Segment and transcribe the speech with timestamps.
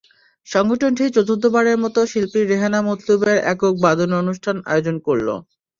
[0.47, 5.27] সংগঠনটি চতুর্থবারের মতো শিল্পী রেহানা মতলুবের একক বাদন অনুষ্ঠানের আয়োজন করল।